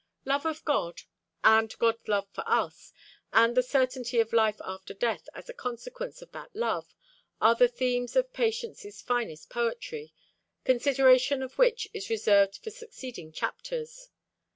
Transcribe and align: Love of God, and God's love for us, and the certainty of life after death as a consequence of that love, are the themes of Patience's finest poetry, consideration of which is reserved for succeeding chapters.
Love 0.25 0.47
of 0.47 0.65
God, 0.65 1.03
and 1.43 1.77
God's 1.77 2.07
love 2.07 2.27
for 2.33 2.43
us, 2.47 2.91
and 3.31 3.55
the 3.55 3.61
certainty 3.61 4.19
of 4.19 4.33
life 4.33 4.59
after 4.61 4.95
death 4.95 5.29
as 5.35 5.47
a 5.47 5.53
consequence 5.53 6.23
of 6.23 6.31
that 6.31 6.49
love, 6.55 6.95
are 7.39 7.53
the 7.53 7.67
themes 7.67 8.15
of 8.15 8.33
Patience's 8.33 8.99
finest 8.99 9.51
poetry, 9.51 10.11
consideration 10.63 11.43
of 11.43 11.59
which 11.59 11.87
is 11.93 12.09
reserved 12.09 12.57
for 12.63 12.71
succeeding 12.71 13.31
chapters. 13.31 14.09